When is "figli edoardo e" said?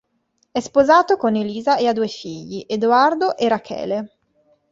2.07-3.47